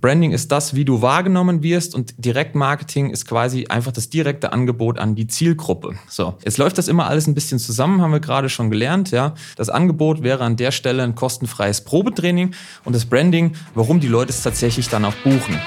[0.00, 4.96] Branding ist das, wie du wahrgenommen wirst und Direktmarketing ist quasi einfach das direkte Angebot
[4.96, 5.96] an die Zielgruppe.
[6.08, 9.34] So, jetzt läuft das immer alles ein bisschen zusammen, haben wir gerade schon gelernt, ja.
[9.56, 14.30] Das Angebot wäre an der Stelle ein kostenfreies Probetraining und das Branding, warum die Leute
[14.30, 15.58] es tatsächlich dann auch buchen.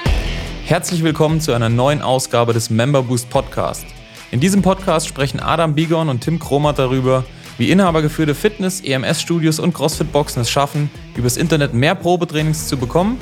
[0.64, 3.84] Herzlich willkommen zu einer neuen Ausgabe des Member Boost Podcast.
[4.30, 7.26] In diesem Podcast sprechen Adam Bigon und Tim Kromat darüber,
[7.58, 13.18] wie inhabergeführte Fitness, EMS-Studios und CrossFit-Boxen es schaffen, übers Internet mehr Probetrainings zu bekommen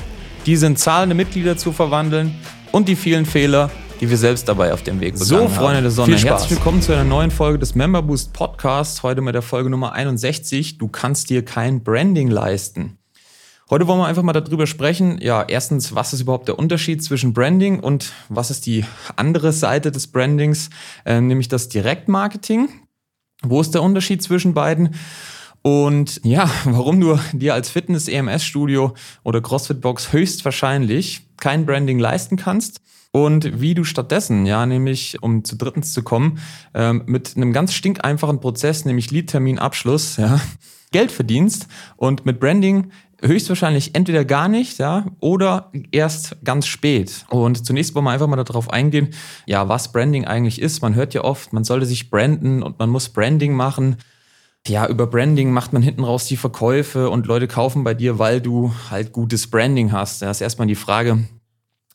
[0.46, 2.34] diese in zahlende Mitglieder zu verwandeln
[2.72, 3.70] und die vielen Fehler,
[4.00, 6.92] die wir selbst dabei auf dem Weg begangen So, Freunde der Sonne, herzlich willkommen zu
[6.92, 9.02] einer neuen Folge des Member Boost Podcasts.
[9.02, 10.78] Heute mit der Folge Nummer 61.
[10.78, 12.96] Du kannst dir kein Branding leisten.
[13.68, 15.18] Heute wollen wir einfach mal darüber sprechen.
[15.20, 18.84] Ja, erstens, was ist überhaupt der Unterschied zwischen Branding und was ist die
[19.16, 20.70] andere Seite des Brandings,
[21.04, 22.68] äh, nämlich das Direktmarketing?
[23.42, 24.94] Wo ist der Unterschied zwischen beiden?
[25.62, 32.80] Und ja, warum du dir als Fitness-EMS-Studio oder CrossFit-Box höchstwahrscheinlich kein Branding leisten kannst
[33.12, 36.38] und wie du stattdessen, ja, nämlich um zu drittens zu kommen,
[36.74, 40.40] ähm, mit einem ganz stinkeinfachen Prozess, nämlich Lead-Termin-Abschluss, ja,
[40.92, 42.90] Geld verdienst und mit Branding
[43.22, 47.26] höchstwahrscheinlich entweder gar nicht, ja, oder erst ganz spät.
[47.28, 49.10] Und zunächst wollen wir einfach mal darauf eingehen,
[49.46, 50.80] ja, was Branding eigentlich ist.
[50.80, 53.96] Man hört ja oft, man sollte sich branden und man muss Branding machen
[54.66, 58.40] ja, über Branding macht man hinten raus die Verkäufe und Leute kaufen bei dir, weil
[58.40, 60.22] du halt gutes Branding hast.
[60.22, 61.24] Da ist erstmal die Frage,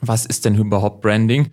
[0.01, 1.51] was ist denn überhaupt Branding?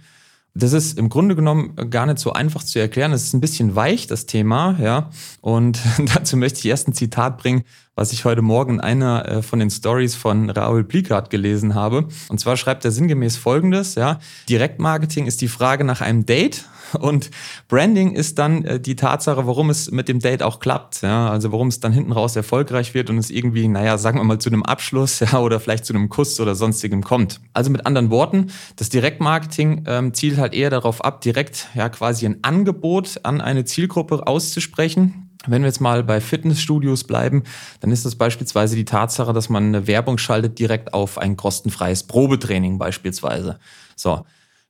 [0.54, 3.12] Das ist im Grunde genommen gar nicht so einfach zu erklären.
[3.12, 5.08] Es ist ein bisschen weich, das Thema, ja.
[5.40, 5.80] Und
[6.14, 7.62] dazu möchte ich erst ein Zitat bringen,
[7.94, 12.08] was ich heute Morgen in einer äh, von den Stories von Raoul Plikat gelesen habe.
[12.28, 14.18] Und zwar schreibt er sinngemäß Folgendes, ja.
[14.48, 16.66] Direktmarketing ist die Frage nach einem Date
[17.00, 17.30] und
[17.68, 21.02] Branding ist dann äh, die Tatsache, warum es mit dem Date auch klappt.
[21.02, 21.30] Ja?
[21.30, 24.38] Also warum es dann hinten raus erfolgreich wird und es irgendwie, naja, sagen wir mal,
[24.38, 27.40] zu einem Abschluss ja, oder vielleicht zu einem Kuss oder sonstigem kommt.
[27.52, 32.26] Also mit anderen Worten, das Direktmarketing ähm, zielt halt eher darauf ab, direkt ja quasi
[32.26, 35.28] ein Angebot an eine Zielgruppe auszusprechen.
[35.46, 37.42] Wenn wir jetzt mal bei Fitnessstudios bleiben,
[37.80, 42.04] dann ist das beispielsweise die Tatsache, dass man eine Werbung schaltet direkt auf ein kostenfreies
[42.04, 43.58] Probetraining beispielsweise.
[43.96, 44.24] So.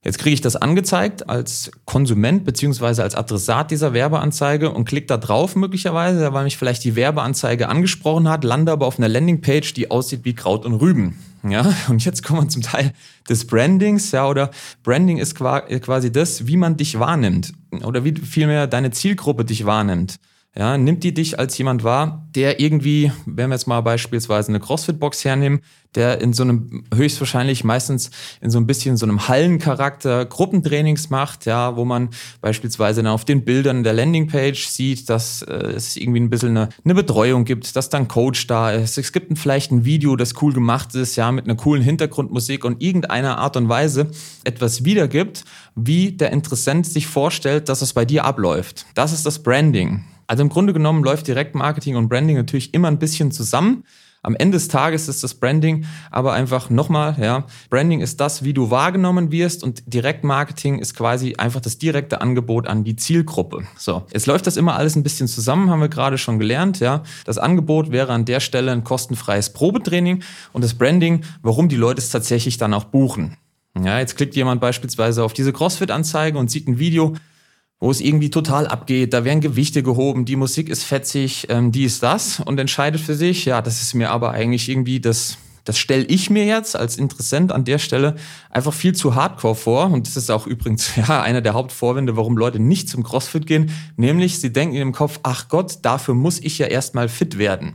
[0.05, 5.17] Jetzt kriege ich das angezeigt als Konsument beziehungsweise als Adressat dieser Werbeanzeige und klicke da
[5.17, 9.93] drauf möglicherweise, weil mich vielleicht die Werbeanzeige angesprochen hat, lande aber auf einer Landingpage, die
[9.93, 11.19] aussieht wie Kraut und Rüben.
[11.49, 12.93] Ja, und jetzt kommen wir zum Teil
[13.29, 14.51] des Brandings, ja, oder
[14.83, 17.53] Branding ist quasi das, wie man dich wahrnimmt
[17.85, 20.17] oder wie vielmehr deine Zielgruppe dich wahrnimmt.
[20.55, 24.61] Ja, nimmt die dich als jemand wahr, der irgendwie, wenn wir jetzt mal beispielsweise eine
[24.61, 25.63] CrossFit-Box hernehmen,
[25.95, 28.11] der in so einem höchstwahrscheinlich meistens
[28.43, 32.11] in so ein bisschen so einem Hallencharakter Gruppentrainings macht, ja, wo man
[32.43, 36.69] beispielsweise dann auf den Bildern der Landingpage sieht, dass äh, es irgendwie ein bisschen eine,
[36.85, 38.99] eine Betreuung gibt, dass dann Coach da ist.
[38.99, 42.83] Es gibt vielleicht ein Video, das cool gemacht ist, ja, mit einer coolen Hintergrundmusik und
[42.83, 44.11] irgendeiner Art und Weise
[44.45, 45.47] etwas wiedergibt,
[45.77, 48.85] wie der Interessent sich vorstellt, dass es bei dir abläuft.
[48.95, 50.05] Das ist das Branding.
[50.33, 53.85] Also im Grunde genommen läuft Direktmarketing und Branding natürlich immer ein bisschen zusammen.
[54.23, 58.55] Am Ende des Tages ist das Branding aber einfach nochmal, ja, Branding ist das, wie
[58.55, 63.67] du wahrgenommen wirst und Direktmarketing ist quasi einfach das direkte Angebot an die Zielgruppe.
[63.77, 67.03] So, jetzt läuft das immer alles ein bisschen zusammen, haben wir gerade schon gelernt, ja.
[67.27, 70.23] Das Angebot wäre an der Stelle ein kostenfreies Probetraining
[70.55, 73.37] und das Branding, warum die Leute es tatsächlich dann auch buchen.
[73.79, 77.17] Ja, jetzt klickt jemand beispielsweise auf diese CrossFit-Anzeige und sieht ein Video,
[77.83, 81.83] wo es irgendwie total abgeht, da werden Gewichte gehoben, die Musik ist fetzig, ähm, die
[81.83, 85.79] ist das und entscheidet für sich, ja, das ist mir aber eigentlich irgendwie das, das
[85.79, 88.15] stelle ich mir jetzt als Interessent an der Stelle
[88.51, 89.87] einfach viel zu hardcore vor.
[89.87, 93.73] Und das ist auch übrigens ja einer der Hauptvorwände, warum Leute nicht zum CrossFit gehen.
[93.97, 97.75] Nämlich, sie denken im Kopf, ach Gott, dafür muss ich ja erstmal fit werden.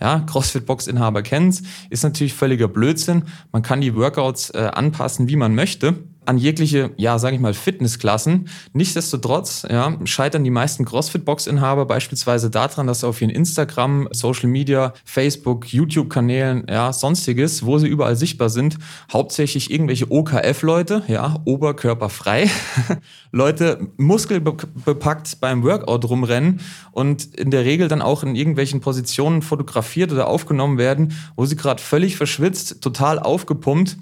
[0.00, 3.24] Ja, CrossFit-Box-Inhaber kennen's, ist natürlich völliger Blödsinn.
[3.52, 7.54] Man kann die Workouts äh, anpassen, wie man möchte an jegliche, ja, sage ich mal,
[7.54, 8.48] Fitnessklassen.
[8.72, 14.92] Nichtsdestotrotz ja, scheitern die meisten CrossFit-Box-Inhaber beispielsweise daran, dass sie auf ihren Instagram, Social Media,
[15.04, 18.78] Facebook, YouTube-Kanälen, ja, sonstiges, wo sie überall sichtbar sind,
[19.12, 22.48] hauptsächlich irgendwelche OKF-Leute, ja, oberkörperfrei,
[23.32, 26.60] Leute muskelbepackt beim Workout rumrennen
[26.92, 31.56] und in der Regel dann auch in irgendwelchen Positionen fotografiert oder aufgenommen werden, wo sie
[31.56, 33.96] gerade völlig verschwitzt, total aufgepumpt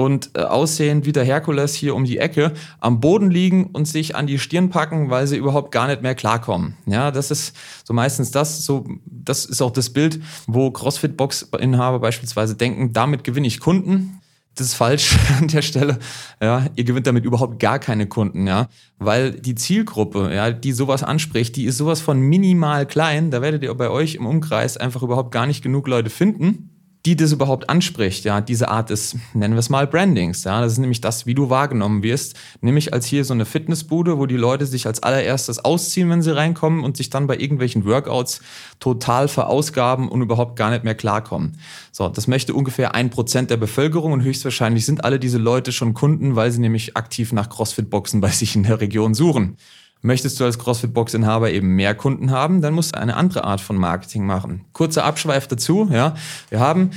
[0.00, 4.16] und äh, aussehen wie der Herkules hier um die Ecke am Boden liegen und sich
[4.16, 6.74] an die Stirn packen, weil sie überhaupt gar nicht mehr klarkommen.
[6.86, 7.54] Ja, das ist
[7.84, 13.46] so meistens das, so, das ist auch das Bild, wo CrossFit-Box-Inhaber beispielsweise denken, damit gewinne
[13.46, 14.22] ich Kunden.
[14.54, 15.98] Das ist falsch an der Stelle.
[16.40, 18.68] Ja, ihr gewinnt damit überhaupt gar keine Kunden, ja,
[18.98, 23.30] weil die Zielgruppe, ja, die sowas anspricht, die ist sowas von minimal klein.
[23.30, 26.70] Da werdet ihr bei euch im Umkreis einfach überhaupt gar nicht genug Leute finden
[27.06, 30.72] die das überhaupt anspricht, ja, diese Art des, nennen wir es mal, Brandings, ja, das
[30.72, 34.36] ist nämlich das, wie du wahrgenommen wirst, nämlich als hier so eine Fitnessbude, wo die
[34.36, 38.42] Leute sich als allererstes ausziehen, wenn sie reinkommen und sich dann bei irgendwelchen Workouts
[38.80, 41.56] total verausgaben und überhaupt gar nicht mehr klarkommen.
[41.90, 45.94] So, das möchte ungefähr ein Prozent der Bevölkerung und höchstwahrscheinlich sind alle diese Leute schon
[45.94, 49.56] Kunden, weil sie nämlich aktiv nach CrossFit-Boxen bei sich in der Region suchen.
[50.02, 53.76] Möchtest du als CrossFit-Box-Inhaber eben mehr Kunden haben, dann musst du eine andere Art von
[53.76, 54.64] Marketing machen.
[54.72, 56.14] Kurzer Abschweif dazu, ja.
[56.48, 56.90] Wir haben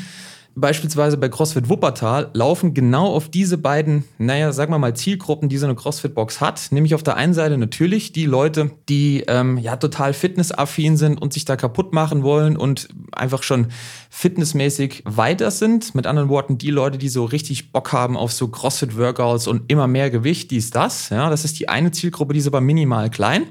[0.55, 5.57] beispielsweise bei CrossFit Wuppertal laufen genau auf diese beiden, naja, sagen wir mal Zielgruppen, die
[5.57, 6.71] so eine CrossFit-Box hat.
[6.71, 11.33] Nämlich auf der einen Seite natürlich die Leute, die ähm, ja total fitnessaffin sind und
[11.33, 13.67] sich da kaputt machen wollen und einfach schon
[14.09, 15.95] fitnessmäßig weiter sind.
[15.95, 19.87] Mit anderen Worten, die Leute, die so richtig Bock haben auf so CrossFit-Workouts und immer
[19.87, 21.09] mehr Gewicht, dies, das.
[21.09, 23.47] Ja, das ist die eine Zielgruppe, die ist aber minimal klein.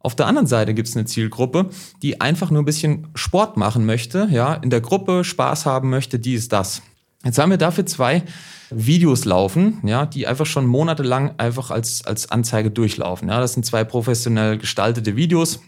[0.00, 1.70] Auf der anderen Seite gibt es eine Zielgruppe,
[2.02, 6.18] die einfach nur ein bisschen Sport machen möchte, ja, in der Gruppe Spaß haben möchte,
[6.18, 6.82] die ist das.
[7.24, 8.22] Jetzt haben wir dafür zwei
[8.70, 13.28] Videos laufen, ja, die einfach schon monatelang einfach als, als Anzeige durchlaufen.
[13.28, 15.60] Ja, das sind zwei professionell gestaltete Videos.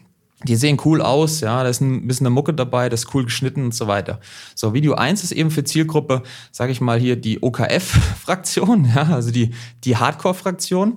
[0.45, 3.25] Die sehen cool aus, ja, da ist ein bisschen eine Mucke dabei, das ist cool
[3.25, 4.21] geschnitten und so weiter.
[4.55, 9.33] So, Video 1 ist eben für Zielgruppe, sage ich mal hier, die OKF-Fraktion, ja, also
[9.33, 9.51] die,
[9.85, 10.97] die Hardcore-Fraktion.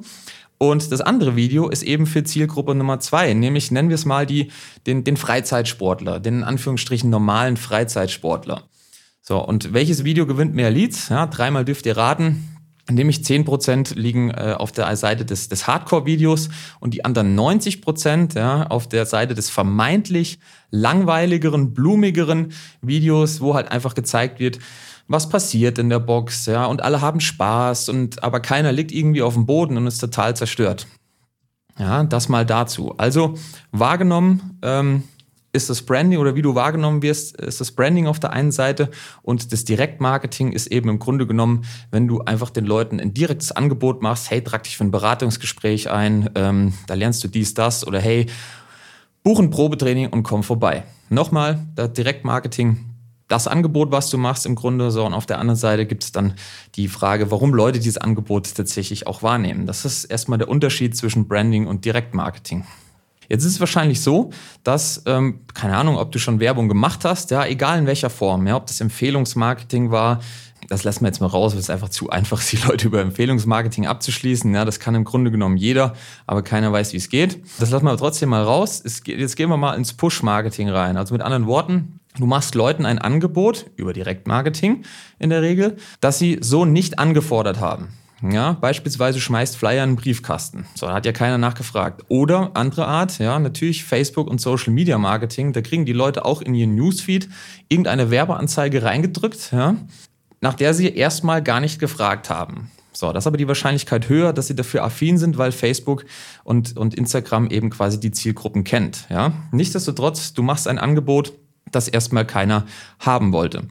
[0.58, 4.26] Und das andere Video ist eben für Zielgruppe Nummer zwei, nämlich nennen wir es mal
[4.26, 4.52] die,
[4.88, 8.64] den, den Freizeitsportler, den in Anführungsstrichen normalen Freizeitsportler.
[9.22, 11.10] So, und welches Video gewinnt mehr Leads?
[11.10, 12.50] Ja, dreimal dürft ihr raten.
[12.92, 16.50] Nämlich 10% liegen äh, auf der Seite des, des Hardcore-Videos
[16.82, 20.40] und die anderen 90% ja, auf der Seite des vermeintlich
[20.70, 22.52] langweiligeren, blumigeren
[22.82, 24.60] Videos, wo halt einfach gezeigt wird,
[25.08, 29.22] was passiert in der Box, ja, und alle haben Spaß und aber keiner liegt irgendwie
[29.22, 30.88] auf dem Boden und ist total zerstört.
[31.78, 32.94] Ja, das mal dazu.
[32.98, 33.36] Also
[33.72, 35.04] wahrgenommen ähm,
[35.54, 38.90] ist das Branding oder wie du wahrgenommen wirst, ist das Branding auf der einen Seite
[39.22, 43.52] und das Direktmarketing ist eben im Grunde genommen, wenn du einfach den Leuten ein direktes
[43.52, 47.86] Angebot machst, hey, trag dich für ein Beratungsgespräch ein, ähm, da lernst du dies, das
[47.86, 48.28] oder hey,
[49.24, 50.84] buch ein Probetraining und komm vorbei.
[51.10, 52.93] Nochmal, das Direktmarketing
[53.34, 55.04] das Angebot, was du machst im Grunde so.
[55.06, 56.36] Und auf der anderen Seite gibt es dann
[56.76, 59.66] die Frage, warum Leute dieses Angebot tatsächlich auch wahrnehmen.
[59.66, 62.64] Das ist erstmal der Unterschied zwischen Branding und Direktmarketing.
[63.30, 64.30] Jetzt ist es wahrscheinlich so,
[64.64, 68.46] dass, ähm, keine Ahnung, ob du schon Werbung gemacht hast, ja, egal in welcher Form,
[68.46, 70.20] ja, ob das Empfehlungsmarketing war,
[70.70, 73.02] das lassen wir jetzt mal raus, weil es einfach zu einfach ist, die Leute über
[73.02, 74.54] Empfehlungsmarketing abzuschließen.
[74.54, 75.96] Ja, das kann im Grunde genommen jeder,
[76.28, 77.40] aber keiner weiß, wie es geht.
[77.60, 78.84] Das lassen wir trotzdem mal raus.
[79.04, 80.98] Geht, jetzt gehen wir mal ins Push-Marketing rein.
[80.98, 84.84] Also mit anderen Worten, Du machst Leuten ein Angebot über Direktmarketing
[85.20, 87.90] in der Regel, das sie so nicht angefordert haben.
[88.32, 90.66] Ja, beispielsweise schmeißt Flyer in einen Briefkasten.
[90.76, 92.06] So, da hat ja keiner nachgefragt.
[92.08, 95.52] Oder andere Art, ja, natürlich Facebook und Social Media Marketing.
[95.52, 97.28] Da kriegen die Leute auch in ihren Newsfeed
[97.68, 99.76] irgendeine Werbeanzeige reingedrückt, ja,
[100.40, 102.72] nach der sie erstmal gar nicht gefragt haben.
[102.94, 106.06] So, das ist aber die Wahrscheinlichkeit höher, dass sie dafür affin sind, weil Facebook
[106.44, 109.08] und, und Instagram eben quasi die Zielgruppen kennt.
[109.10, 109.34] Ja?
[109.52, 111.34] Nichtsdestotrotz, du machst ein Angebot,
[111.76, 112.66] das erstmal keiner
[113.00, 113.64] haben wollte.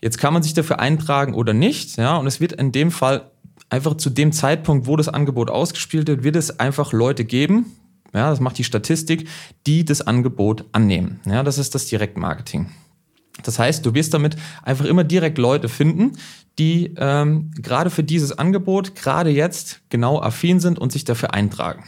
[0.00, 3.30] Jetzt kann man sich dafür eintragen oder nicht, ja, und es wird in dem Fall
[3.70, 7.66] einfach zu dem Zeitpunkt, wo das Angebot ausgespielt wird, wird es einfach Leute geben,
[8.14, 9.28] ja, das macht die Statistik,
[9.66, 11.20] die das Angebot annehmen.
[11.26, 12.70] Ja, das ist das Direktmarketing.
[13.42, 16.12] Das heißt, du wirst damit einfach immer direkt Leute finden,
[16.58, 21.84] die ähm, gerade für dieses Angebot, gerade jetzt genau affin sind und sich dafür eintragen.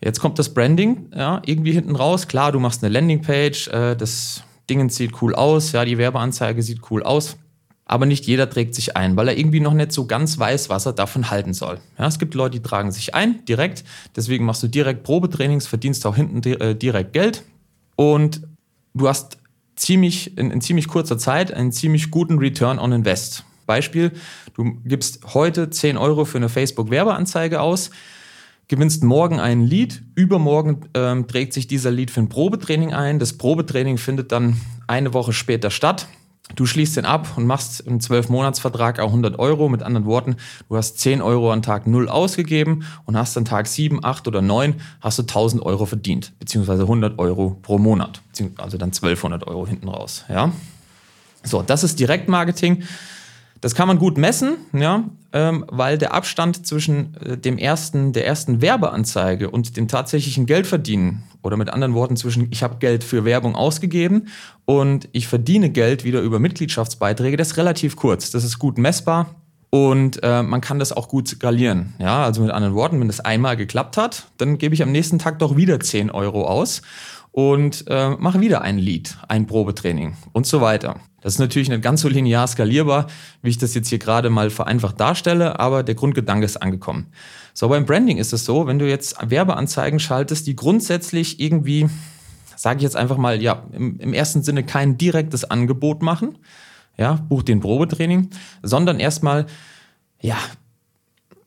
[0.00, 2.28] Jetzt kommt das Branding, ja, irgendwie hinten raus.
[2.28, 6.90] Klar, du machst eine Landingpage, äh, das Ding sieht cool aus, ja, die Werbeanzeige sieht
[6.90, 7.36] cool aus.
[7.86, 10.86] Aber nicht jeder trägt sich ein, weil er irgendwie noch nicht so ganz weiß, was
[10.86, 11.78] er davon halten soll.
[11.98, 13.84] Ja, es gibt Leute, die tragen sich ein, direkt.
[14.16, 17.44] Deswegen machst du direkt Probetrainings, verdienst auch hinten äh, direkt Geld.
[17.96, 18.40] Und
[18.94, 19.36] du hast
[19.76, 23.44] ziemlich, in, in ziemlich kurzer Zeit einen ziemlich guten Return on Invest.
[23.66, 24.12] Beispiel,
[24.54, 27.90] du gibst heute 10 Euro für eine Facebook-Werbeanzeige aus,
[28.68, 33.18] gewinnst morgen einen Lead, übermorgen ähm, trägt sich dieser Lead für ein Probetraining ein.
[33.18, 36.08] Das Probetraining findet dann eine Woche später statt.
[36.56, 39.70] Du schließt den ab und machst einen 12-Monats-Vertrag auch 100 Euro.
[39.70, 40.36] Mit anderen Worten,
[40.68, 44.42] du hast 10 Euro an Tag 0 ausgegeben und hast an Tag 7, 8 oder
[44.42, 48.20] 9 hast du 1000 Euro verdient, beziehungsweise 100 Euro pro Monat,
[48.58, 50.24] also dann 1200 Euro hinten raus.
[50.28, 50.52] Ja?
[51.42, 52.82] So, das ist Direktmarketing.
[53.62, 55.04] Das kann man gut messen, ja,
[55.34, 61.24] ähm, weil der Abstand zwischen äh, dem ersten, der ersten Werbeanzeige und dem tatsächlichen Geldverdienen
[61.42, 64.28] oder mit anderen Worten zwischen ich habe Geld für Werbung ausgegeben
[64.64, 68.30] und ich verdiene Geld wieder über Mitgliedschaftsbeiträge, das ist relativ kurz.
[68.30, 69.34] Das ist gut messbar.
[69.70, 71.94] Und äh, man kann das auch gut skalieren.
[71.98, 75.18] Ja, also mit anderen Worten, wenn das einmal geklappt hat, dann gebe ich am nächsten
[75.18, 76.82] Tag doch wieder 10 Euro aus
[77.32, 81.00] und äh, mache wieder ein Lied, ein Probetraining und so weiter.
[81.24, 83.06] Das ist natürlich nicht ganz so linear skalierbar,
[83.40, 87.06] wie ich das jetzt hier gerade mal vereinfacht darstelle, aber der Grundgedanke ist angekommen.
[87.54, 91.88] So, beim Branding ist es so, wenn du jetzt Werbeanzeigen schaltest, die grundsätzlich irgendwie,
[92.56, 96.36] sage ich jetzt einfach mal, ja, im, im ersten Sinne kein direktes Angebot machen,
[96.98, 98.28] ja, buch den Probetraining,
[98.62, 99.46] sondern erstmal,
[100.20, 100.36] ja,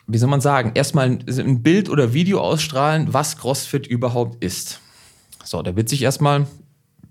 [0.08, 4.80] wie soll man sagen, erstmal ein Bild oder Video ausstrahlen, was CrossFit überhaupt ist.
[5.44, 6.48] So, da wird sich erstmal,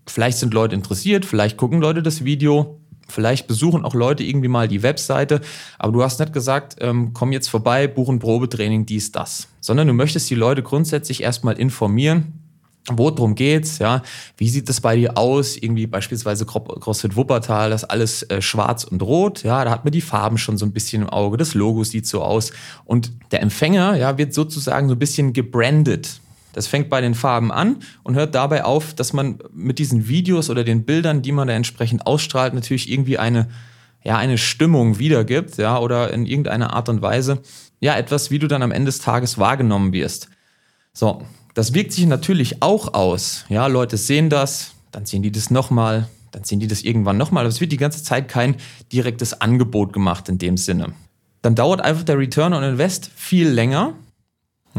[0.08, 4.68] vielleicht sind Leute interessiert, vielleicht gucken Leute das Video, vielleicht besuchen auch Leute irgendwie mal
[4.68, 5.42] die Webseite,
[5.80, 9.94] aber du hast nicht gesagt, ähm, komm jetzt vorbei, buchen Probetraining, dies, das, sondern du
[9.94, 12.34] möchtest die Leute grundsätzlich erstmal informieren,
[12.90, 13.80] Worum geht's?
[13.80, 14.02] Ja,
[14.38, 15.58] wie sieht das bei dir aus?
[15.58, 19.44] Irgendwie beispielsweise CrossFit Wuppertal, das alles äh, schwarz und rot.
[19.44, 21.36] Ja, da hat man die Farben schon so ein bisschen im Auge.
[21.36, 22.54] Das Logo sieht so aus
[22.86, 26.22] und der Empfänger, ja, wird sozusagen so ein bisschen gebrandet.
[26.54, 30.50] Das fängt bei den Farben an und hört dabei auf, dass man mit diesen Videos
[30.50, 33.48] oder den Bildern, die man da entsprechend ausstrahlt, natürlich irgendwie eine,
[34.04, 37.42] ja, eine Stimmung wiedergibt, ja, oder in irgendeiner Art und Weise,
[37.80, 40.30] ja, etwas, wie du dann am Ende des Tages wahrgenommen wirst.
[40.94, 41.22] So,
[41.54, 43.46] das wirkt sich natürlich auch aus.
[43.50, 47.42] Ja, Leute sehen das, dann sehen die das nochmal, dann sehen die das irgendwann nochmal.
[47.42, 48.56] Aber es wird die ganze Zeit kein
[48.92, 50.94] direktes Angebot gemacht in dem Sinne.
[51.42, 53.94] Dann dauert einfach der Return on Invest viel länger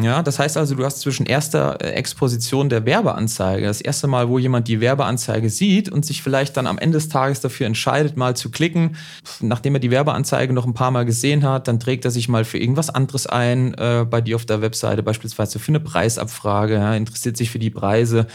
[0.02, 4.28] ja, das heißt also, du hast zwischen erster äh, Exposition der Werbeanzeige, das erste Mal,
[4.28, 8.16] wo jemand die Werbeanzeige sieht und sich vielleicht dann am Ende des Tages dafür entscheidet,
[8.16, 8.96] mal zu klicken,
[9.40, 12.44] nachdem er die Werbeanzeige noch ein paar Mal gesehen hat, dann trägt er sich mal
[12.44, 16.94] für irgendwas anderes ein äh, bei dir auf der Webseite, beispielsweise für eine Preisabfrage, ja,
[16.94, 18.26] interessiert sich für die Preise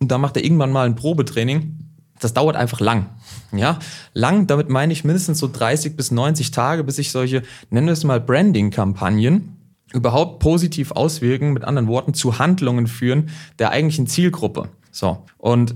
[0.00, 1.78] und dann macht er irgendwann mal ein Probetraining.
[2.20, 3.06] Das dauert einfach lang.
[3.52, 3.78] Ja,
[4.12, 7.92] lang, damit meine ich mindestens so 30 bis 90 Tage, bis ich solche, nennen wir
[7.92, 9.57] es mal Branding-Kampagnen,
[9.92, 14.68] überhaupt positiv auswirken, mit anderen Worten zu Handlungen führen der eigentlichen Zielgruppe.
[14.90, 15.24] So.
[15.38, 15.74] Und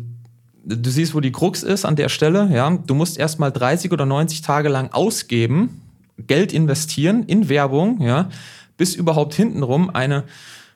[0.64, 2.50] du siehst, wo die Krux ist an der Stelle.
[2.52, 5.80] Ja, du musst erstmal 30 oder 90 Tage lang ausgeben,
[6.18, 8.28] Geld investieren in Werbung, ja,
[8.76, 10.24] bis überhaupt hintenrum eine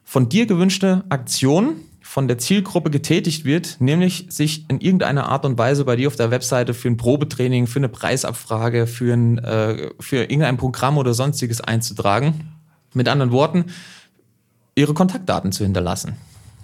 [0.02, 5.59] von dir gewünschte Aktion von der Zielgruppe getätigt wird, nämlich sich in irgendeiner Art und
[5.59, 9.90] Weise bei dir auf der Webseite für ein Probetraining, für eine Preisabfrage, für, ein, äh,
[9.99, 12.56] für irgendein Programm oder sonstiges einzutragen.
[12.97, 13.67] Mit anderen Worten,
[14.75, 16.17] ihre Kontaktdaten zu hinterlassen.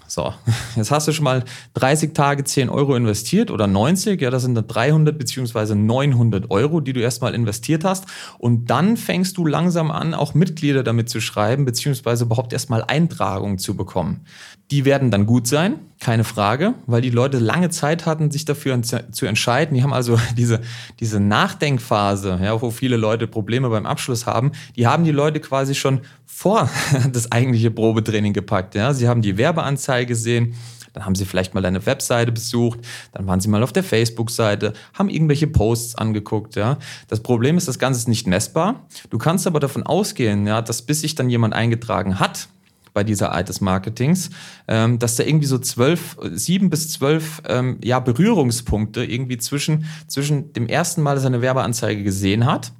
[0.08, 0.32] So,
[0.76, 4.54] jetzt hast du schon mal 30 Tage 10 Euro investiert oder 90, ja, das sind
[4.54, 8.06] dann 300 beziehungsweise 900 Euro, die du erstmal investiert hast.
[8.38, 13.58] Und dann fängst du langsam an, auch Mitglieder damit zu schreiben, beziehungsweise überhaupt erstmal Eintragungen
[13.58, 14.24] zu bekommen.
[14.72, 18.80] Die werden dann gut sein, keine Frage, weil die Leute lange Zeit hatten, sich dafür
[18.80, 19.74] zu entscheiden.
[19.74, 20.62] Die haben also diese,
[20.98, 25.74] diese Nachdenkphase, ja, wo viele Leute Probleme beim Abschluss haben, die haben die Leute quasi
[25.74, 26.70] schon vor
[27.12, 28.74] das eigentliche Probetraining gepackt.
[28.74, 28.94] Ja.
[28.94, 30.54] Sie haben die Werbeanzeige gesehen,
[30.94, 32.80] dann haben sie vielleicht mal deine Webseite besucht,
[33.12, 36.56] dann waren sie mal auf der Facebook-Seite, haben irgendwelche Posts angeguckt.
[36.56, 36.78] Ja.
[37.08, 38.86] Das Problem ist, das Ganze ist nicht messbar.
[39.10, 42.48] Du kannst aber davon ausgehen, ja, dass bis sich dann jemand eingetragen hat,
[42.92, 44.30] bei dieser Art des Marketings,
[44.68, 50.52] ähm, dass da irgendwie so zwölf, sieben bis zwölf ähm, ja, Berührungspunkte irgendwie zwischen, zwischen
[50.52, 52.72] dem ersten Mal, dass er eine Werbeanzeige gesehen hat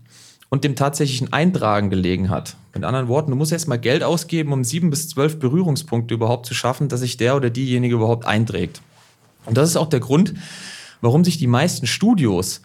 [0.51, 2.57] und dem tatsächlichen Eintragen gelegen hat.
[2.75, 6.47] Mit anderen Worten, du musst erst mal Geld ausgeben, um sieben bis zwölf Berührungspunkte überhaupt
[6.47, 8.83] zu schaffen, dass sich der oder diejenige überhaupt einträgt.
[9.47, 10.35] Und das ist auch der Grund,
[11.01, 12.63] warum sich die meisten Studios,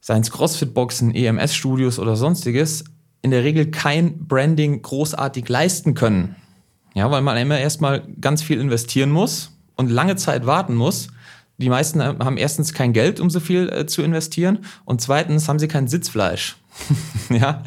[0.00, 2.84] seien es Crossfit-Boxen, EMS-Studios oder sonstiges,
[3.22, 6.36] in der Regel kein Branding großartig leisten können.
[6.94, 11.08] Ja, weil man immer erstmal ganz viel investieren muss und lange Zeit warten muss.
[11.58, 15.58] Die meisten haben erstens kein Geld, um so viel äh, zu investieren und zweitens haben
[15.58, 16.56] sie kein Sitzfleisch.
[17.30, 17.62] ja,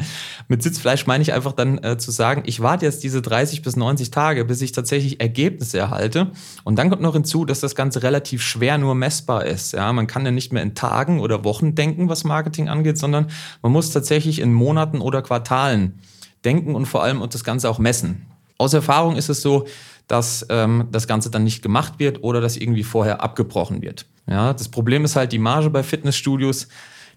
[0.47, 3.75] mit Sitzfleisch meine ich einfach dann äh, zu sagen, ich warte jetzt diese 30 bis
[3.75, 6.31] 90 Tage, bis ich tatsächlich Ergebnisse erhalte.
[6.63, 9.73] Und dann kommt noch hinzu, dass das Ganze relativ schwer nur messbar ist.
[9.73, 13.27] Ja, man kann ja nicht mehr in Tagen oder Wochen denken, was Marketing angeht, sondern
[13.61, 15.99] man muss tatsächlich in Monaten oder Quartalen
[16.45, 18.25] denken und vor allem das Ganze auch messen.
[18.61, 19.65] Aus Erfahrung ist es so,
[20.07, 24.05] dass ähm, das Ganze dann nicht gemacht wird oder dass irgendwie vorher abgebrochen wird.
[24.27, 26.67] Ja, das Problem ist halt, die Marge bei Fitnessstudios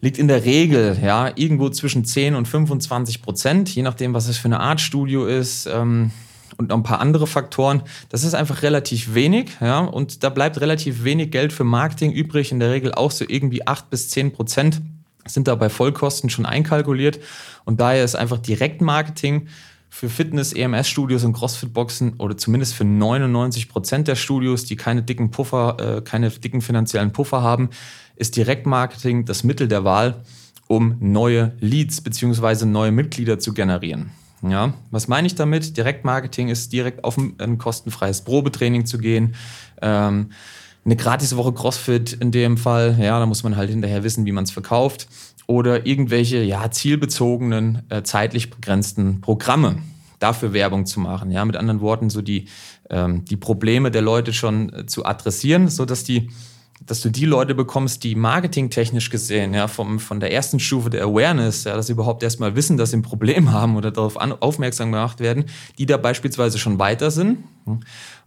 [0.00, 4.38] liegt in der Regel ja irgendwo zwischen 10 und 25 Prozent, je nachdem, was es
[4.38, 5.66] für eine Art Studio ist.
[5.66, 6.12] Ähm,
[6.56, 7.82] und noch ein paar andere Faktoren.
[8.10, 12.52] Das ist einfach relativ wenig, ja, und da bleibt relativ wenig Geld für Marketing übrig.
[12.52, 14.80] In der Regel auch so irgendwie 8 bis 10 Prozent
[15.26, 17.18] sind da bei Vollkosten schon einkalkuliert.
[17.64, 19.48] Und daher ist einfach Direktmarketing
[19.94, 25.30] für Fitness, EMS-Studios und CrossFit-Boxen oder zumindest für 99 Prozent der Studios, die keine dicken
[25.30, 27.70] Puffer, äh, keine dicken finanziellen Puffer haben,
[28.16, 30.24] ist Direktmarketing das Mittel der Wahl,
[30.66, 32.64] um neue Leads bzw.
[32.64, 34.10] neue Mitglieder zu generieren.
[34.42, 35.76] Ja, was meine ich damit?
[35.76, 39.36] Direktmarketing ist direkt auf ein, ein kostenfreies Probetraining zu gehen.
[39.80, 40.30] Ähm,
[40.84, 44.42] eine Gratiswoche CrossFit in dem Fall, ja, da muss man halt hinterher wissen, wie man
[44.42, 45.06] es verkauft.
[45.46, 49.76] Oder irgendwelche ja, zielbezogenen, äh, zeitlich begrenzten Programme
[50.18, 51.30] dafür Werbung zu machen.
[51.30, 52.46] Ja, mit anderen Worten, so die,
[52.88, 56.30] ähm, die Probleme der Leute schon äh, zu adressieren, so dass die
[56.86, 61.04] dass du die Leute bekommst, die marketingtechnisch gesehen, ja, vom, von der ersten Stufe der
[61.04, 64.32] Awareness, ja, dass sie überhaupt erstmal wissen, dass sie ein Problem haben oder darauf an,
[64.32, 65.44] aufmerksam gemacht werden,
[65.78, 67.80] die da beispielsweise schon weiter sind hm,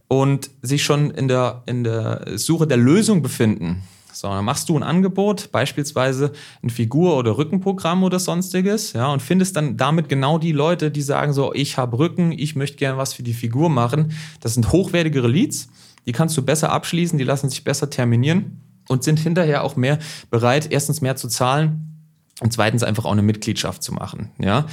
[0.07, 3.83] und sich schon in der, in der Suche der Lösung befinden.
[4.19, 6.31] So, dann machst du ein Angebot, beispielsweise
[6.63, 11.03] ein Figur- oder Rückenprogramm oder sonstiges, ja, und findest dann damit genau die Leute, die
[11.03, 14.11] sagen so, ich habe Rücken, ich möchte gerne was für die Figur machen.
[14.39, 15.67] Das sind hochwertigere Leads,
[16.07, 19.99] die kannst du besser abschließen, die lassen sich besser terminieren und sind hinterher auch mehr
[20.31, 22.09] bereit, erstens mehr zu zahlen
[22.41, 24.65] und zweitens einfach auch eine Mitgliedschaft zu machen, ja.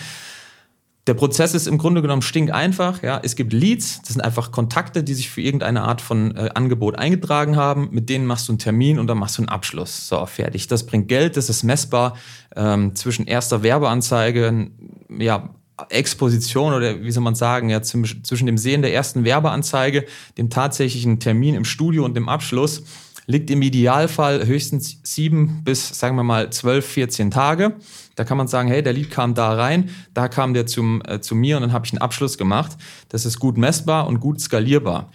[1.06, 3.02] Der Prozess ist im Grunde genommen stinkeinfach.
[3.02, 3.20] Ja.
[3.23, 6.99] Es gibt Leads, das sind einfach Kontakte, die sich für irgendeine Art von äh, Angebot
[6.99, 7.88] eingetragen haben.
[7.90, 10.08] Mit denen machst du einen Termin und dann machst du einen Abschluss.
[10.08, 10.66] So, fertig.
[10.66, 12.16] Das bringt Geld, das ist messbar.
[12.56, 14.70] Ähm, zwischen erster Werbeanzeige,
[15.18, 15.50] ja,
[15.88, 20.06] Exposition oder wie soll man sagen, ja, zwischen dem Sehen der ersten Werbeanzeige,
[20.38, 22.84] dem tatsächlichen Termin im Studio und dem Abschluss
[23.26, 27.76] liegt im Idealfall höchstens sieben bis, sagen wir mal, zwölf, 14 Tage.
[28.16, 31.21] Da kann man sagen, hey, der Lied kam da rein, da kam der zum, äh,
[31.21, 32.76] zu mir und dann habe ich einen Abschluss gemacht.
[33.09, 35.11] Das ist gut messbar und gut skalierbar.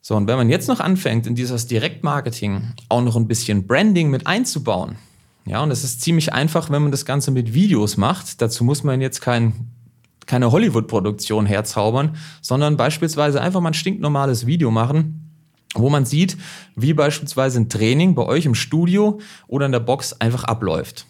[0.00, 4.10] So, und wenn man jetzt noch anfängt, in dieses Direktmarketing auch noch ein bisschen Branding
[4.10, 4.96] mit einzubauen,
[5.44, 8.40] ja, und es ist ziemlich einfach, wenn man das Ganze mit Videos macht.
[8.40, 9.70] Dazu muss man jetzt kein,
[10.26, 15.21] keine Hollywood-Produktion herzaubern, sondern beispielsweise einfach mal ein stinknormales Video machen,
[15.74, 16.36] wo man sieht,
[16.76, 21.06] wie beispielsweise ein Training bei euch im Studio oder in der Box einfach abläuft.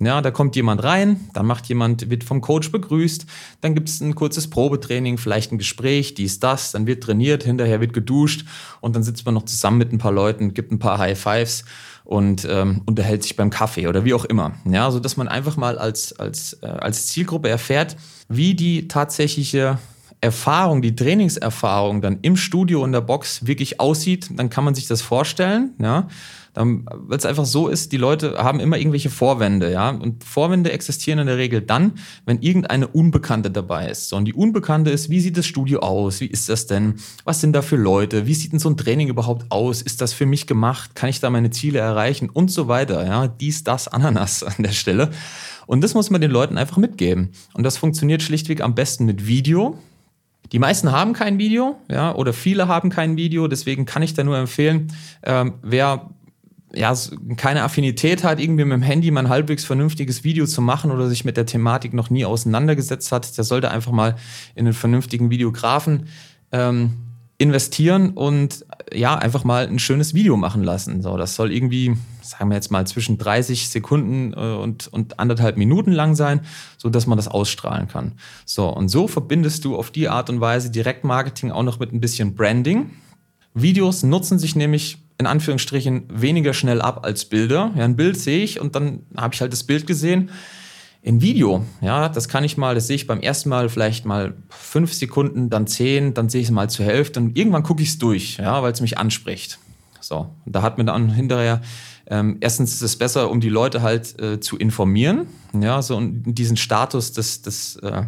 [0.00, 3.26] Ja, da kommt jemand rein, dann macht jemand, wird vom Coach begrüßt,
[3.62, 7.80] dann gibt es ein kurzes Probetraining, vielleicht ein Gespräch, dies, das, dann wird trainiert, hinterher
[7.80, 8.44] wird geduscht
[8.80, 11.64] und dann sitzt man noch zusammen mit ein paar Leuten, gibt ein paar High Fives
[12.04, 14.54] und ähm, unterhält sich beim Kaffee oder wie auch immer.
[14.64, 17.96] Ja, so dass man einfach mal als, als, äh, als Zielgruppe erfährt,
[18.28, 19.78] wie die tatsächliche
[20.20, 24.86] Erfahrung, die Trainingserfahrung dann im Studio in der Box wirklich aussieht, dann kann man sich
[24.86, 26.08] das vorstellen, ja.
[26.54, 29.90] Weil es einfach so ist, die Leute haben immer irgendwelche Vorwände, ja.
[29.90, 31.92] Und Vorwände existieren in der Regel dann,
[32.26, 34.08] wenn irgendeine Unbekannte dabei ist.
[34.08, 36.20] So, und die Unbekannte ist, wie sieht das Studio aus?
[36.20, 36.94] Wie ist das denn?
[37.24, 38.26] Was sind da für Leute?
[38.26, 39.82] Wie sieht denn so ein Training überhaupt aus?
[39.82, 40.96] Ist das für mich gemacht?
[40.96, 42.28] Kann ich da meine Ziele erreichen?
[42.28, 43.28] Und so weiter, ja.
[43.28, 45.10] Dies, das, Ananas an der Stelle.
[45.66, 47.30] Und das muss man den Leuten einfach mitgeben.
[47.52, 49.78] Und das funktioniert schlichtweg am besten mit Video.
[50.52, 54.24] Die meisten haben kein Video, ja, oder viele haben kein Video, deswegen kann ich da
[54.24, 56.10] nur empfehlen, ähm, wer
[56.74, 56.94] ja,
[57.36, 61.08] keine Affinität hat, irgendwie mit dem Handy mal ein halbwegs vernünftiges Video zu machen oder
[61.08, 64.16] sich mit der Thematik noch nie auseinandergesetzt hat, der sollte einfach mal
[64.54, 66.08] in einen vernünftigen Videografen
[66.52, 67.07] ähm,
[67.38, 71.02] investieren und ja, einfach mal ein schönes Video machen lassen.
[71.02, 75.56] So, das soll irgendwie, sagen wir jetzt mal, zwischen 30 Sekunden äh, und, und anderthalb
[75.56, 76.40] Minuten lang sein,
[76.76, 78.14] so dass man das ausstrahlen kann.
[78.44, 82.00] So, und so verbindest du auf die Art und Weise Direktmarketing auch noch mit ein
[82.00, 82.90] bisschen Branding.
[83.54, 87.72] Videos nutzen sich nämlich in Anführungsstrichen weniger schnell ab als Bilder.
[87.76, 90.30] Ja, ein Bild sehe ich und dann habe ich halt das Bild gesehen
[91.02, 94.34] in Video, ja, das kann ich mal, das sehe ich beim ersten Mal vielleicht mal
[94.48, 97.90] fünf Sekunden, dann zehn, dann sehe ich es mal zur Hälfte und irgendwann gucke ich
[97.90, 99.58] es durch, ja, weil es mich anspricht.
[100.00, 101.60] So, und da hat man dann hinterher,
[102.08, 105.26] ähm, erstens ist es besser, um die Leute halt äh, zu informieren,
[105.58, 108.02] ja, so und diesen Status des, des, äh,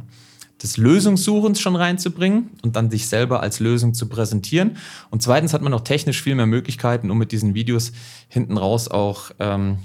[0.63, 4.77] des Lösungssuchens schon reinzubringen und dann sich selber als Lösung zu präsentieren.
[5.11, 7.93] Und zweitens hat man auch technisch viel mehr Möglichkeiten, um mit diesen Videos
[8.29, 9.79] hinten raus auch ähm,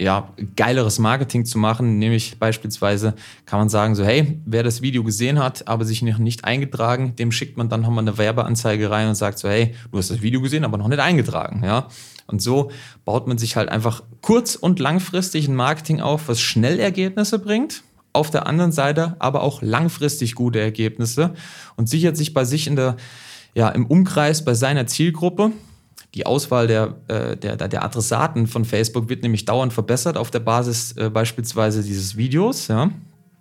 [0.00, 5.04] ja, geileres Marketing zu machen, nämlich beispielsweise kann man sagen, so hey, wer das Video
[5.04, 9.08] gesehen hat, aber sich noch nicht eingetragen, dem schickt man dann nochmal eine Werbeanzeige rein
[9.08, 11.88] und sagt so, hey, du hast das Video gesehen, aber noch nicht eingetragen, ja.
[12.26, 12.70] Und so
[13.04, 17.82] baut man sich halt einfach kurz- und langfristig ein Marketing auf, was schnell Ergebnisse bringt,
[18.12, 21.34] auf der anderen Seite aber auch langfristig gute Ergebnisse
[21.76, 22.96] und sichert sich bei sich in der,
[23.54, 25.52] ja, im Umkreis bei seiner Zielgruppe
[26.14, 30.40] die Auswahl der, äh, der, der Adressaten von Facebook wird nämlich dauernd verbessert auf der
[30.40, 32.68] Basis äh, beispielsweise dieses Videos.
[32.68, 32.90] Ja.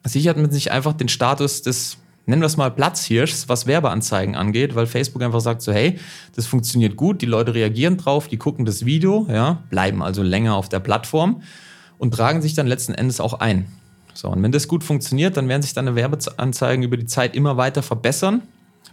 [0.06, 4.76] Sichert man sich einfach den Status des, nennen wir es mal Platzhirschs, was Werbeanzeigen angeht,
[4.76, 6.00] weil Facebook einfach sagt so, hey,
[6.36, 10.56] das funktioniert gut, die Leute reagieren drauf, die gucken das Video, ja, bleiben also länger
[10.56, 11.42] auf der Plattform
[11.98, 13.66] und tragen sich dann letzten Endes auch ein.
[14.14, 17.58] So, und wenn das gut funktioniert, dann werden sich deine Werbeanzeigen über die Zeit immer
[17.58, 18.44] weiter verbessern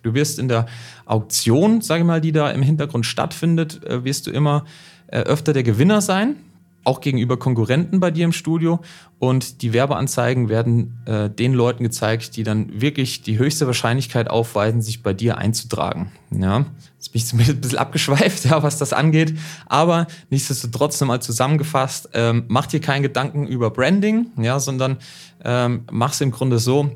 [0.06, 0.66] Du wirst in der
[1.04, 4.64] Auktion, sage ich mal, die da im Hintergrund stattfindet, äh, wirst du immer
[5.08, 6.36] äh, öfter der Gewinner sein.
[6.84, 8.78] auch gegenüber Konkurrenten bei dir im Studio.
[9.18, 14.80] Und die Werbeanzeigen werden äh, den Leuten gezeigt, die dann wirklich die höchste Wahrscheinlichkeit aufweisen,
[14.80, 16.12] sich bei dir einzutragen.
[16.30, 19.36] Ja, jetzt bin ich zumindest ein bisschen abgeschweift, ja, was das angeht.
[19.66, 24.98] Aber nichtsdestotrotz nochmal zusammengefasst, ähm, mach dir keinen Gedanken über Branding, ja, sondern
[25.44, 26.92] ähm, mach es im Grunde so,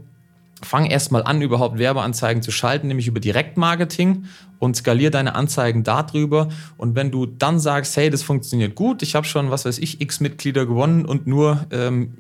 [0.63, 4.25] fang erstmal an, überhaupt Werbeanzeigen zu schalten, nämlich über Direktmarketing
[4.59, 6.49] und skalier deine Anzeigen darüber.
[6.77, 10.01] Und wenn du dann sagst, hey, das funktioniert gut, ich habe schon, was weiß ich,
[10.01, 12.15] x Mitglieder gewonnen und nur ähm,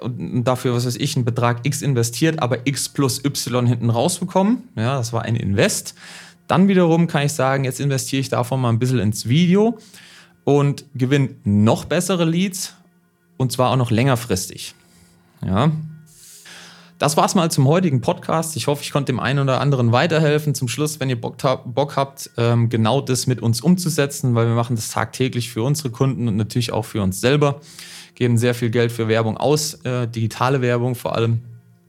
[0.00, 4.62] und dafür, was weiß ich, einen Betrag X investiert, aber X plus Y hinten rausbekommen,
[4.76, 5.94] ja, das war ein Invest.
[6.46, 9.78] Dann wiederum kann ich sagen, jetzt investiere ich davon mal ein bisschen ins Video
[10.44, 12.74] und gewinne noch bessere Leads
[13.36, 14.74] und zwar auch noch längerfristig.
[15.44, 15.72] Ja,
[16.98, 18.56] das war's mal zum heutigen Podcast.
[18.56, 20.54] Ich hoffe, ich konnte dem einen oder anderen weiterhelfen.
[20.54, 24.54] Zum Schluss, wenn ihr Bock, Bock habt, ähm, genau das mit uns umzusetzen, weil wir
[24.54, 27.60] machen das tagtäglich für unsere Kunden und natürlich auch für uns selber.
[28.16, 31.42] Geben sehr viel Geld für Werbung aus, äh, digitale Werbung vor allem.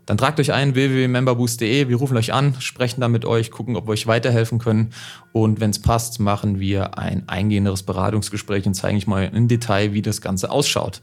[0.05, 1.87] Dann tragt euch ein, www.memberboost.de.
[1.87, 4.91] Wir rufen euch an, sprechen dann mit euch, gucken, ob wir euch weiterhelfen können.
[5.33, 9.93] Und wenn es passt, machen wir ein eingehenderes Beratungsgespräch und zeigen euch mal im Detail,
[9.93, 11.01] wie das Ganze ausschaut.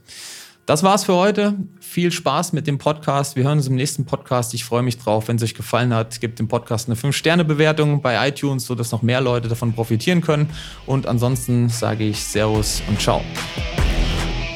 [0.67, 1.53] Das war's für heute.
[1.79, 3.37] Viel Spaß mit dem Podcast.
[3.37, 4.53] Wir hören uns im nächsten Podcast.
[4.53, 5.29] Ich freue mich drauf.
[5.29, 9.21] Wenn es euch gefallen hat, gebt dem Podcast eine 5-Sterne-Bewertung bei iTunes, sodass noch mehr
[9.21, 10.49] Leute davon profitieren können.
[10.85, 13.21] Und ansonsten sage ich Servus und Ciao.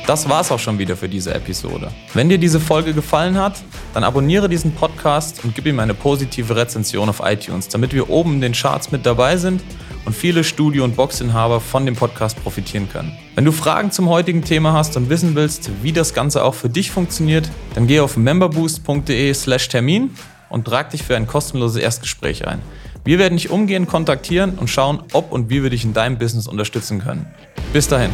[0.06, 1.94] Das war's auch schon wieder für diese Episode.
[2.14, 6.54] Wenn dir diese Folge gefallen hat, dann abonniere diesen Podcast und gib ihm eine positive
[6.54, 9.62] Rezension auf iTunes, damit wir oben in den Charts mit dabei sind
[10.06, 13.18] und viele Studio- und Boxinhaber von dem Podcast profitieren können.
[13.36, 16.70] Wenn du Fragen zum heutigen Thema hast und wissen willst, wie das Ganze auch für
[16.70, 20.12] dich funktioniert, dann geh auf memberboost.de/termin
[20.50, 22.60] und trag dich für ein kostenloses Erstgespräch ein.
[23.04, 26.48] Wir werden dich umgehend kontaktieren und schauen, ob und wie wir dich in deinem Business
[26.48, 27.26] unterstützen können.
[27.74, 28.12] Bis dahin.